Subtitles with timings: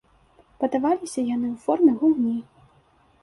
[0.61, 2.37] Падаваліся яны ў форме гульні.